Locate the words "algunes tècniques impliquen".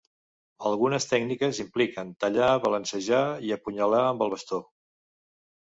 0.69-2.15